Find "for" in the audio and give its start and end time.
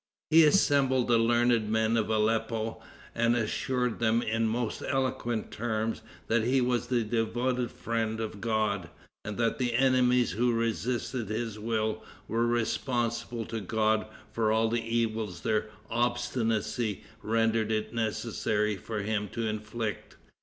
14.31-14.51, 18.77-19.03